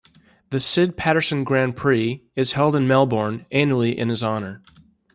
[0.49, 4.63] The "Sid Patterson Grand Prix" is held in Melbourne annually in his honour.